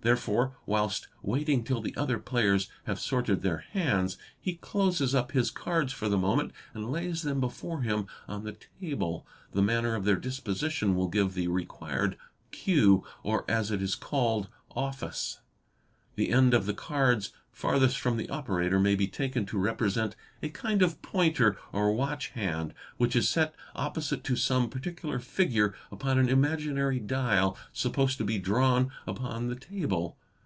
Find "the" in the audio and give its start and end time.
1.80-1.96, 6.08-6.16, 8.44-8.56, 9.50-9.60, 11.34-11.48, 16.14-16.30, 16.66-16.74, 18.16-18.28, 29.48-29.56